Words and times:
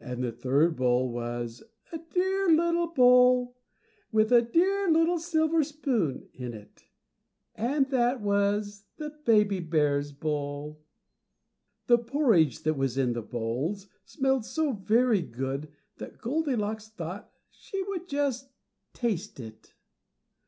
And 0.00 0.24
the 0.24 0.32
third 0.32 0.74
bowl 0.74 1.12
was 1.12 1.62
a 1.92 1.98
dear 2.10 2.48
little 2.52 2.88
bowl, 2.88 3.54
with 4.10 4.32
a 4.32 4.42
dear 4.42 4.90
little 4.90 5.20
silver 5.20 5.62
spoon 5.62 6.28
in 6.32 6.52
it, 6.54 6.86
and 7.54 7.88
that 7.90 8.20
was 8.20 8.86
the 8.96 9.10
baby 9.24 9.60
bear's 9.60 10.10
bowl. 10.10 10.82
The 11.86 11.98
porridge 11.98 12.64
that 12.64 12.74
was 12.74 12.98
in 12.98 13.12
the 13.12 13.22
bowls 13.22 13.86
smelled 14.04 14.44
so 14.44 14.72
very 14.72 15.22
good 15.22 15.68
that 15.98 16.18
Goldilocks 16.18 16.88
thought 16.88 17.30
she 17.52 17.80
would 17.84 18.08
just 18.08 18.48
taste 18.92 19.38
it. 19.38 19.72